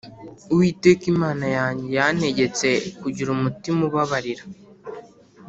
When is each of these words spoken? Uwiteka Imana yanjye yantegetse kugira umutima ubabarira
Uwiteka 0.51 1.03
Imana 1.13 1.45
yanjye 1.57 1.87
yantegetse 1.97 2.67
kugira 3.01 3.29
umutima 3.35 3.79
ubabarira 3.89 4.43